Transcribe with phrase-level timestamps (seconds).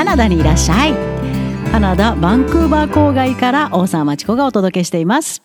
[0.00, 0.94] カナダにいらっしゃい。
[1.70, 5.42] カナダバンクーバー郊外から大沢町子がお届けしています。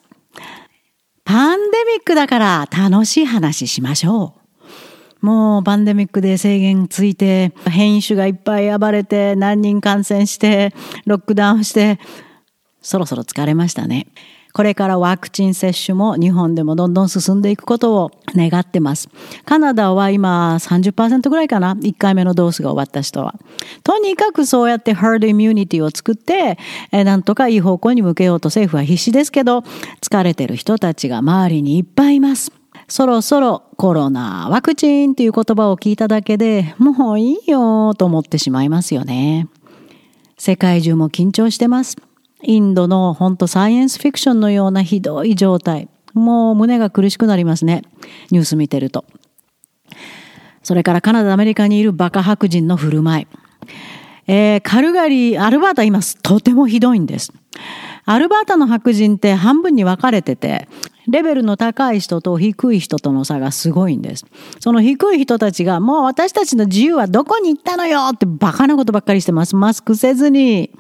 [1.26, 4.34] パンデミックだから楽しい話しましょ
[5.22, 5.26] う。
[5.26, 10.74] もうパンデミックで制限ついて変異種がいっぱい暴れて何人感染して
[11.06, 12.00] ロックダウンして
[12.82, 14.08] そろそろ疲れましたね。
[14.56, 19.10] これからワクチン接種も日本でもどんどん進んでいくことを願ってます。
[19.44, 23.36] カナダは今30%ぐらいかな ?1 回目のドースが終わった人は。
[23.84, 26.58] とにかくそうやってハードイミュニティを作って、
[26.94, 29.60] なんとかいい方向に向けようと政府は必死ですけど、
[30.02, 32.54] 疲れてる人たちが周りにいっぱいいます。
[32.88, 39.50] そろそろコロナ、ワクチンっていう言葉を聞いただけでもういいよと思ってしまいますよね。
[40.38, 41.98] 世界中も緊張してます。
[42.46, 45.90] インドの本当サイエンスフィクションのようなひどい状態。
[46.14, 47.82] もう胸が苦しくなりますね。
[48.32, 49.06] ニュース見てると。
[50.64, 53.28] それからカナダ、アメリカにいるバカ白人の振る舞い。
[54.28, 57.32] えー、カルガリー、アルバータ今とてもひどいんです。
[58.06, 60.68] アルバータの白人って半分に分かれてて、
[61.08, 64.26] レベルの高い人と低い人との差がすごいんです。
[64.60, 69.56] その低い人たちが、もう私たちの自由はどこに行ったのよってバカなことばっかりしてます。
[69.56, 70.72] マスクせずに。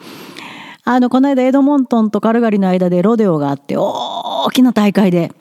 [0.85, 5.31] あの、この間エドモントンとカルガリの間でロデオがあって、大きな大会で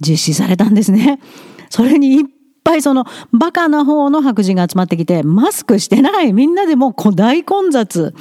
[0.00, 1.20] 実施されたんですね。
[1.70, 2.24] それにいっ
[2.64, 6.32] ぱいそのバカな方の白人が集まってきて、マスクしてない。
[6.32, 8.12] みんなでもう大混雑。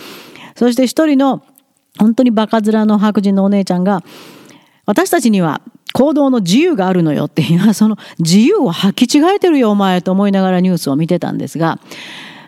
[0.55, 1.41] そして一人の
[1.97, 4.03] 本当にバカ面の白人のお姉ちゃんが、
[4.85, 5.61] 私たちには
[5.93, 11.79] 行動の自由があるのよっていう、その自由を履き違えてるよお前と思いながらニュースを見てたんですが、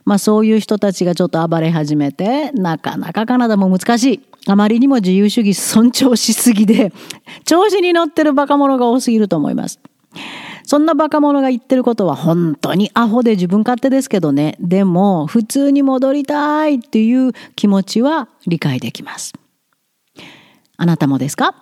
[0.09, 4.21] まあそういう人たちがちょっと暴れ始めて、なかなかカナダも難しい。
[4.47, 6.91] あまりにも自由主義尊重しすぎで、
[7.45, 9.79] 調子に乗ってるバカ者が多すぎると思います。
[10.63, 14.57] そんなバカ者が言ってることは本当にアホで自分勝手ですけどね。
[14.59, 19.33] でも、普通に戻りたいっていう気持ちは理解できます。
[20.77, 21.53] あなたもですか？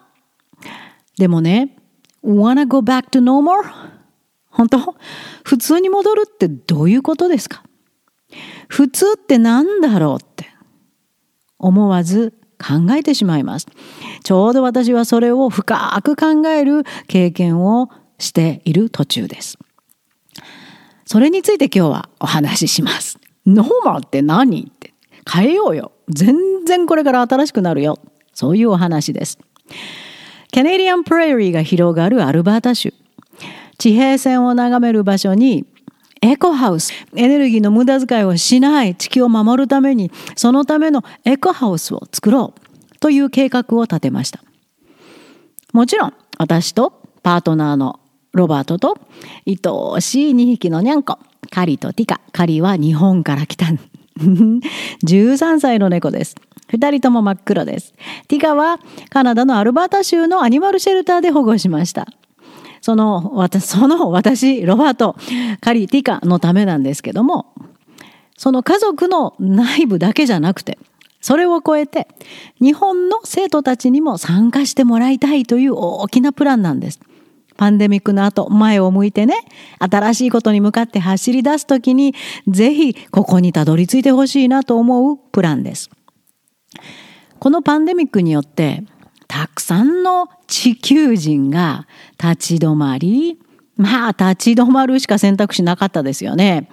[1.18, 1.76] でもね、
[2.24, 3.70] wanna go back to normal?
[4.50, 4.96] 本当？
[5.44, 7.64] 普通に戻るってどういうことですか？
[8.68, 10.46] 普通って何だろうって
[11.60, 13.68] 思わず考えてしまいます。
[14.24, 17.90] ちょうど私はそれを深く考える経験を
[18.20, 19.58] している途中です。
[21.06, 23.20] それについて今日はお話しします。
[23.46, 24.94] ノーマルって何って
[25.32, 25.92] 変えようよ。
[26.10, 28.00] 全然これから新しくなるよ。
[28.34, 29.40] そういうお話です。
[30.52, 32.94] ケネディアンプレーリーが広がるアルバータ州。
[33.78, 35.66] 地平線を眺める場所に
[36.22, 36.92] エコハウス。
[37.16, 44.44] エネルギーの無駄遣いをしない地球を守るために、そのためのエコハウスを作ろうという計画を立てました。
[45.74, 48.00] もちろん、私とパートナーの
[48.34, 48.98] ロバートと、
[49.46, 51.20] 愛おしい2匹のニャンコ、
[51.50, 52.22] カリとティカ。
[52.32, 53.68] カリは日本から来た。
[55.06, 56.36] 13歳の猫です。
[56.70, 57.94] 二人とも真っ黒です。
[58.28, 58.80] ティカは
[59.10, 62.08] カナダのアルバータ州のアニマルシェルターで保護しました。
[62.88, 65.18] その、私、 その私、ロバート、
[65.60, 67.48] カリ、ティカのためなんですけども、
[68.38, 70.78] その家族の内部だけじゃなくて、
[71.20, 72.08] それを超えて、
[72.62, 77.02] 日本の生徒たちにも参加してもらいたいという大きなプランなんです。
[77.58, 79.36] パンデミックの後、前を向いてね、
[79.80, 82.16] 新しいことに向かって走り出すときに、
[82.48, 85.90] ぜひここにたどり着いてほしいなと思うプランです。
[87.40, 88.86] このパンデミックによって、
[89.38, 91.86] たくさんの地球人が
[92.20, 93.38] 立ち止まり、
[93.76, 96.72] まあ立ち止まるしか選択肢なかったですよね。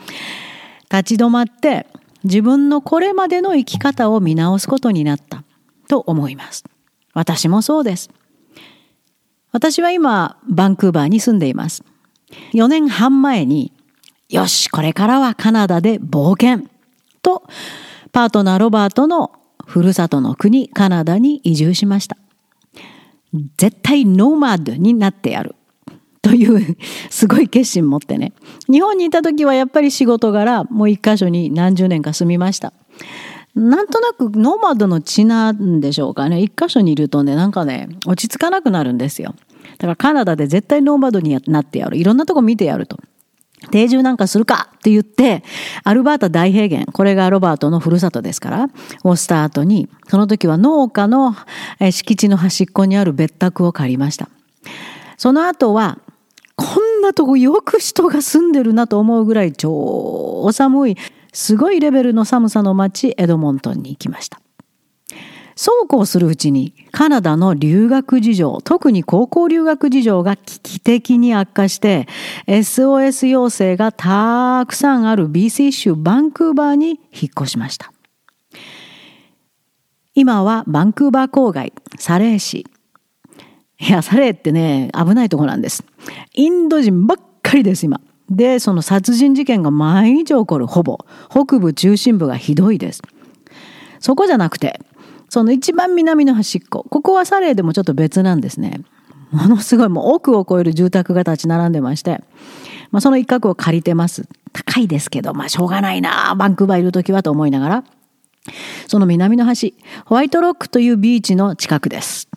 [0.90, 1.86] 立ち止まって
[2.22, 5.44] 自分のこれまでの生き方を見直すことになった
[5.88, 6.64] と思います。
[7.12, 8.08] 私もそうです。
[9.52, 11.84] 私は今バンクーバーに住んでいます。
[12.54, 13.74] 4年半前に
[14.30, 16.66] よし、これからはカナダで冒険
[17.20, 17.42] と
[18.10, 19.32] パートナーロバートの
[19.66, 22.16] ふるさとの国カナダに移住しました。
[23.56, 25.56] 絶対ノーマードになってやる。
[26.22, 26.76] という
[27.10, 28.32] すごい決心持ってね。
[28.70, 32.72] 日本にいた時はやっぱり仕事柄もう一箇所に何十年か住みました。
[33.54, 36.40] なんとなくノーマドの血なんでしょうかね。
[36.40, 39.34] 一箇所にいるとね、なんかね、落ち着かなくなるんですよ。
[39.78, 41.98] だからカナダで絶対ノーマドになってやる。
[41.98, 42.98] いろんなとこ見てやると。
[43.70, 45.42] 定住なんかするかって言って、
[45.82, 48.68] アルバータ大平原、これがロバートのふるさとですから、
[49.02, 51.34] をスタートに、その時は農家の
[51.90, 54.28] 敷地の端っこにある別宅を借りました。
[55.16, 55.98] その後は、
[56.56, 60.96] こんなとこよく人が住んでるなと思うぐらい超寒い、
[61.32, 64.40] すごいレベルの寒さの町エドモントンに行きました。
[65.56, 72.08] そうこうするうちにカナダの留学事情、特に高校留学事情が危機的に悪化して
[72.46, 76.98] SOS 要請がたくさんある BC 州バンクーバーに引っ
[77.36, 77.92] 越しました。
[80.16, 82.66] 今はバンクーバー郊外、サレー市。
[83.80, 85.84] いや、サレーってね、危ないとこなんです。
[86.34, 88.00] インド人ばっかりです、今。
[88.30, 90.98] で、その殺人事件が毎日起こる、ほぼ。
[91.30, 93.02] 北部中心部がひどいです。
[93.98, 94.80] そこじゃなくて、
[95.28, 96.84] その一番南の端っこ。
[96.88, 98.82] ここはサレーでもちょっと別なんですね。
[99.30, 102.22] ものすごいもう奥を超える住宅が立ち並んでまして、
[102.92, 104.28] まあ、その一角を借りてます。
[104.52, 107.84] 高いですけど、まあしょうがないなバンクーバーいる時はと思いながら、
[108.86, 109.74] その南の端、
[110.04, 112.28] ホワイトロックというビーチの近くです。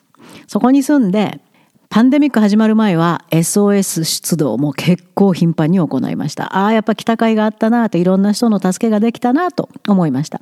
[0.47, 1.39] そこに住んで、
[1.89, 6.57] パンデミック始まる前は SOS 出動も結構頻繁に行いました。
[6.57, 10.41] ああ、やっぱ来た甲斐があったなといろんな人の助けができたなと思いました。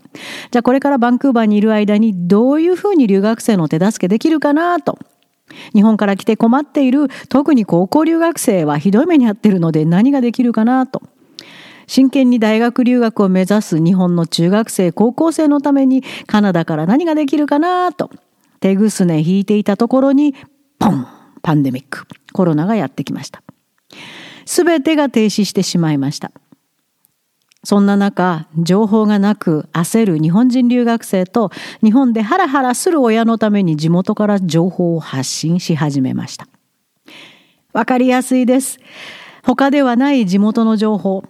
[0.52, 4.98] じゃあこれからバンクーバーにいる間にどういうふうに留学生の手助けできるかなと。
[5.74, 11.02] 日本から来て困っている特に高校留学生はひどい目に遭ってるので何ができるかなと。
[11.88, 18.10] 真剣に大学留学を目指す日本の中学生高校生のためにカナダから何ができるかなと
[18.60, 20.34] 手ぐすね引いていたところに
[20.80, 21.15] ポン
[21.46, 23.44] パンデミック、コロナがやってきました。
[24.48, 26.32] すべてが停止してしまいました。
[27.64, 31.52] そんな中、情報がなく焦る日本人留学生と
[31.84, 36.48] 日本でハラハラする親のために地元から情報を発信し始めました。
[37.74, 38.80] わかりやすいです。
[39.44, 41.26] 他ではない地元の情報、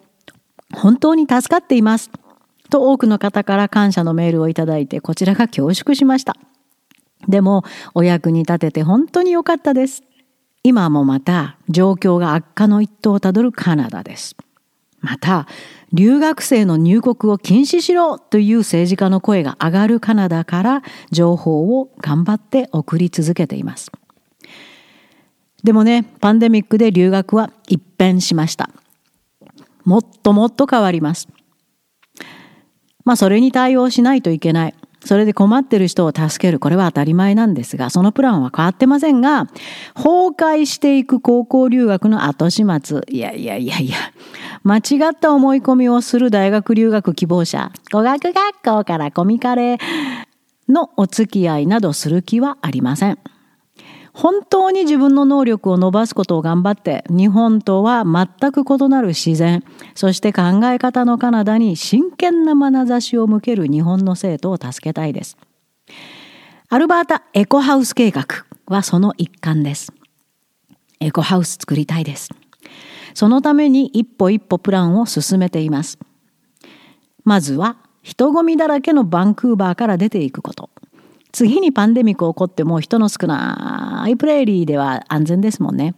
[0.74, 2.10] 本当に助かっています。
[2.70, 6.38] と多くの方から感謝のメールをいただいてこちらが恐縮しました。
[7.28, 7.64] でも
[7.94, 10.04] お役に立てて本当に良かったです。
[10.64, 14.36] 今もまた状況が悪化の一途をたどるカナダです。
[15.00, 15.48] また
[15.94, 23.92] 留学生の入国を禁止しろという政治家の声が上がるカナダから情報を頑張って送り続けています。
[25.64, 28.70] でもね、パンデミックで留学は一変しました。
[29.84, 31.28] もっともっと変わります。
[33.04, 34.76] まあそれに対応しないといけない。
[35.06, 36.60] それで困ってる人を助ける。
[36.60, 39.46] これは当たり前なんですが、そのプランは変わってませんが、
[39.94, 43.02] 崩壊していく高校留学の後始末。
[43.08, 43.96] いやいやいやいや、
[44.64, 44.82] 間違
[45.14, 49.78] った思い込みをする大学留学希望者、語学学校からコミカレ
[50.68, 53.20] のお付き合いなどする気はありません。
[54.16, 59.62] 本当に自分の能力を伸ばすことを頑張って日本とは全く異なる自然
[59.94, 65.38] そして考え方のカナダに真剣な眼差しを向ける日本の生徒を助けたいです。
[66.70, 68.26] アルバータエコハウス計画
[68.68, 69.92] はその一環です。
[71.02, 72.30] エコハウス作りたいです。
[73.14, 76.00] そのために一歩一歩プランを進めています。
[77.26, 80.70] まずは人混みだらけのバンクーバーから出ていくこと。
[81.36, 85.94] 次にパンデミック起こっても人の少ないプレーリーでは安全ですもんね。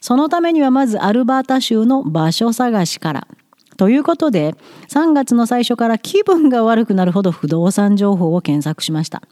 [0.00, 3.28] そのためにはまずアルバータ州の場所探しから。
[3.76, 4.54] ということで
[4.88, 9.22] 3月の最初から気分が悪くなるほど不動産情報を検索しました。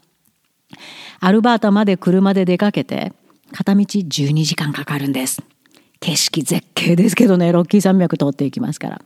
[1.19, 3.11] アルバータまで車で出かけて
[3.51, 5.41] 片道12時間かかるんです。
[5.99, 9.01] 景色絶景ですけどね、ロッキー山脈通っていきますから。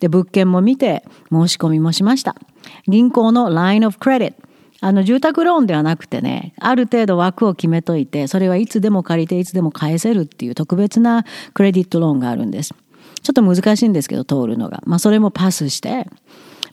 [0.00, 2.34] で、物件も見て申し込みもしました。
[2.88, 4.32] 銀行の Line of Credit
[4.84, 12.74] あの住宅ローンではなくてねある程度枠を決めといてそれはいつでも借りていつでも返せるっていう特別なクレディットローンがあるんです。
[13.22, 14.82] ちょっと難しいんですけど通るのが。
[14.84, 16.06] まあそれもパスして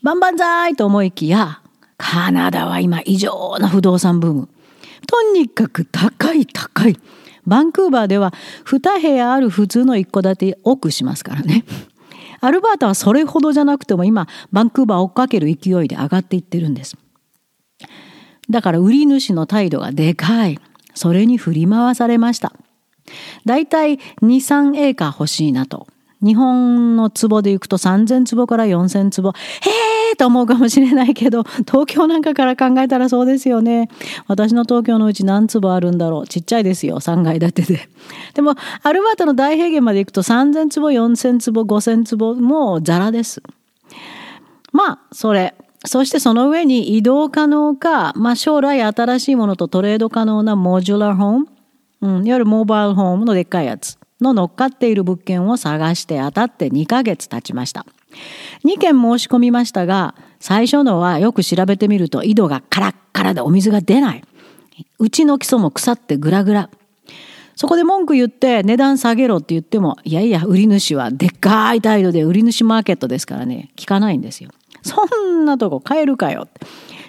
[0.02, 1.62] 万々歳と思いきや
[1.96, 4.50] カナダは今異常な不動産ブーム。
[5.08, 6.98] とにかく高い高い。
[7.48, 8.34] バンクーバーでは
[8.66, 11.64] 2部屋ある普通の一戸建て奥しますからね。
[12.42, 16.98] アルバータはそれほどじゃなくても今バンクーバー追っかける勢いで上がっていってるんです。
[18.52, 20.60] だから売り主の態度がでかい。
[20.94, 22.54] それに振り回されました。
[23.46, 25.88] だいたい2、3エーカー欲しいなと。
[26.22, 29.32] 日本の壺で行くと3000坪から4000坪。
[29.32, 29.34] へ
[30.12, 33.90] えと思うかもしれないけど、東京なんかから考えたらそうですよね。
[34.28, 36.28] 私の東京のうち何坪あるんだろう。
[36.28, 37.00] ちっちゃいですよ。
[37.00, 37.90] 3階建てで。
[38.36, 43.42] でも、アルバートの大平原まで行くと3000坪、4000坪、5000坪、もうザラです。
[44.72, 45.56] まあ、それ。
[45.86, 51.48] そしてその上に移動可能か、まあ、将来新しいものとトレード可能なモジュラーホーム、
[52.02, 57.86] うん、いわゆるモバイルホームのでっかいやつの乗っかっている物件を探して当たって2ヶ月経ちました。
[58.64, 64.24] 2件申し込みましたが、最初のはよく調べてみると井戸がカラッカラでお水が出ない。
[65.00, 66.70] うちの基礎も腐ってグラグラ。
[67.56, 74.52] そこで文句言って値段下げろって言っても、いやいや、売り主はでっかい態度で売り主マーケットですからね、聞かないんですよ。
[74.82, 76.48] そんなとこ買えるかよ。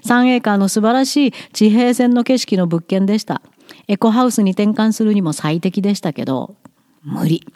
[0.05, 3.43] 3エーカーの素晴らしい地平線の景色の物件でした。
[3.89, 6.57] エコハウスに転換するにも最適でしたけど、
[7.03, 7.47] 無理。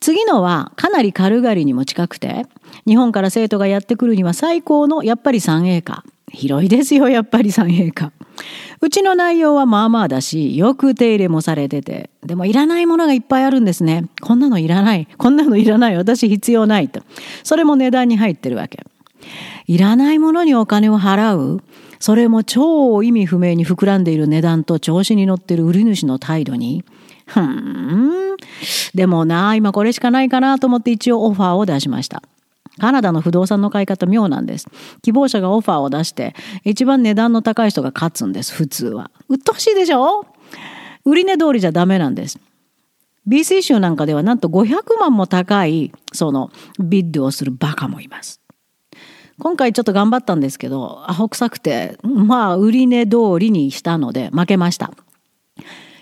[0.00, 2.44] 次のはかなり軽々にも近くて
[2.86, 8.12] 日本から生徒がやってくるには最高のやっぱり3エーカー広いですよやっぱり3エーカー
[8.82, 14.04] うちの内容はまあまあだしよく手入れもされててでもいらないものがいっぱいあるんですね。
[14.20, 15.06] こんなのいらない。
[15.18, 15.96] こんなのいらない。
[15.96, 17.02] 私必要ないと。
[17.42, 18.84] それも値段に入ってるわけ。
[19.66, 21.62] いらないものにお金を払う
[21.98, 26.84] それも超意味不明に膨らんでいる値段と調子に乗ってる売り主の態度に
[27.26, 28.36] ふん
[28.94, 32.22] でもな今これしかないかなと思って一応オファーを出しました
[32.78, 34.66] カナダの不動産の買い方妙なんです。
[35.02, 39.12] 希望者がオファーを出して、一番値段の高い人が勝つんです、普通は。
[39.28, 40.26] 鬱陶しいでしょ？
[41.04, 42.40] 売値通りじゃダメなんです。
[43.28, 46.50] BC 州なんかではなんと500万も高い、その、
[46.80, 48.40] ビッドをするバカもいます。
[49.38, 54.92] 今回ちょっと頑張ったんですけど、アホ臭くて、まあ、売値通りにしたので負けました。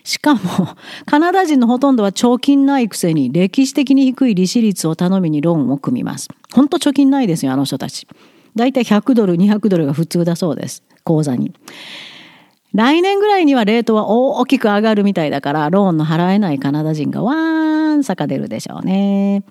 [0.04, 0.40] しかも、
[1.06, 6.28] カナダ人のほとんどは貯金ないくせに歴史的に低い利子率を頼みにローンを組みます。
[6.52, 8.06] ほんと貯金ないですよ、あの人たち。
[8.54, 10.82] だいたい100ドル、200ドルが普通だそうです。
[11.04, 11.52] 口座に。
[12.74, 19.44] 来年ぐらいにはレートは大きく上がるみたいだから、ローンの払えないカナダ人がわーんさか出るでしょうね。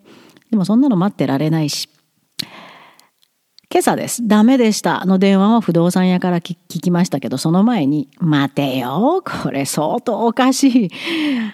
[0.49, 1.87] でもそんなの待ってられないし。
[3.73, 4.27] 今朝です。
[4.27, 5.05] ダメでした。
[5.05, 9.23] の電話を不動産屋から聞きましたけど、その前に、待てよ。
[9.25, 10.89] これ相当おかしい。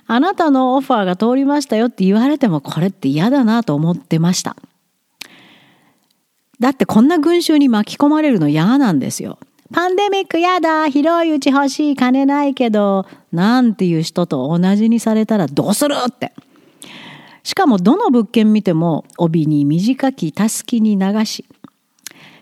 [0.07, 4.55] あなたのオファーが通りましたよって言われても、これって嫌だなと思ってました。
[6.59, 9.37] だってこんな群衆に巻き込まれるの嫌なんですよ。
[9.71, 16.31] パンデミックやだ広いうち欲しい金ないけどなんていう人と同じにされたらどうするって
[17.43, 21.45] しかもどの物件見ても帯に短きたすきに流し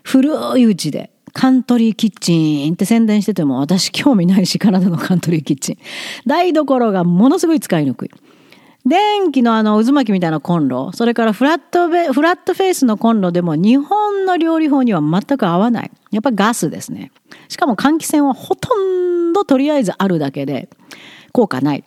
[0.06, 5.78] 古いうちでカントリーキッチンって宣伝してても私興味ないしカナダのカントリーキッチン
[6.26, 8.10] 台所がものすごい使いにくい。
[8.86, 15.90] 電気のあの渦巻きみたいなコンロそれからフラットベフラットフェイスのコンロでも日本の料理法には全く合わない。
[16.12, 17.10] やっぱガスですね。
[17.48, 20.68] しかも換気扇はほとんどとりあえずあるだけで
[21.32, 21.84] 効果ない。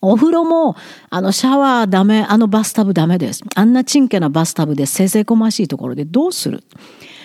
[0.00, 0.76] お風呂も、
[1.10, 3.44] あの、シャワーダメ、あのバスタブダメです。
[3.54, 6.64] あんなちんけなバスタブでせせこましいところでどうする？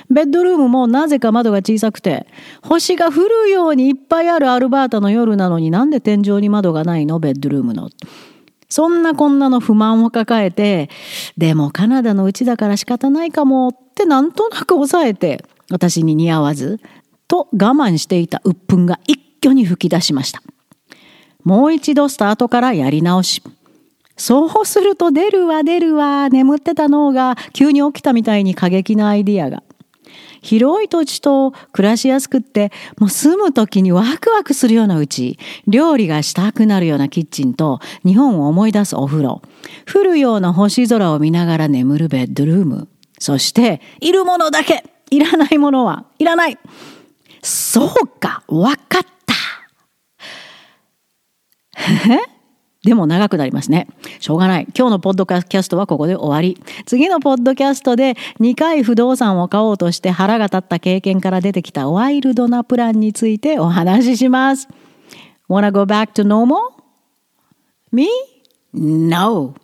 [0.10, 2.26] ベッドルームもなぜか窓が小さくて、
[2.64, 7.20] 星が降るようにいっぱいあるアルバータの夜なのになんで天井に窓がないの？
[7.20, 7.90] ベッドルームの。
[8.70, 10.90] そんなこんなの不満を抱えて、
[11.38, 16.80] でもカナダのうちだから仕方ないかもってなんとなく抑えて、私に似合わず、
[17.28, 20.42] と我慢していた鬱憤が一挙に吹き出しました。
[21.44, 23.42] もう一度スタートからやり直し。
[24.18, 29.64] そうすると出るわ出るわ、眠ってた脳が急に起きたみたいに過激なアイディアが。
[30.42, 39.42] 広い土地と暮らしやすくって、もう住む時にワクワクするようなうち、料理がしたくなるようなキッチンと、日本を思い出すお風呂、
[39.92, 42.88] 降るような星空を見ながら眠るベッドルーム、
[43.20, 44.84] そして、いるものだけ。
[45.12, 46.06] いらないものは。
[46.20, 46.58] いらない。
[47.42, 48.44] そうか。
[48.48, 49.36] わかった。
[52.84, 53.88] でも長くなりますね。
[54.20, 54.68] しょうがない。
[54.76, 56.58] 今日のポッドキャストはここで終わり。
[56.86, 64.70] 次のポッドキャストで2回不動産を買おうとして腹が立った経験から出てきたワイルドなプランについてお話しします。
[65.50, 68.08] Wanna go back to normal?Me?
[68.74, 69.56] No.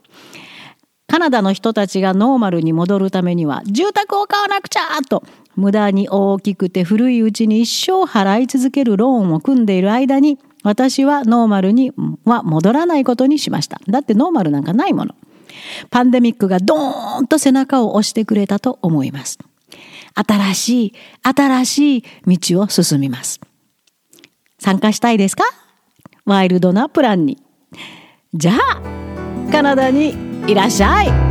[1.08, 5.24] カナダの人たちがノーマルに戻るためには住宅を買わなくちゃと
[5.56, 11.92] 無駄に大きくて古いうちに一生払い続けるローンを組んでいる間に私はノーマルに
[12.26, 13.80] は戻らないことにしました。
[13.88, 15.14] だってノーマルなんかないもの。
[15.92, 19.38] パンデミックがドーンと背中を押してくれたと思います。
[20.16, 23.40] 新しい、新しい道を進みます。
[24.58, 25.44] 参加したいですか？
[26.26, 27.38] ワイルドなプランに。
[28.34, 28.82] じゃあ、
[29.52, 30.16] カナダに
[30.48, 31.25] いらっしゃい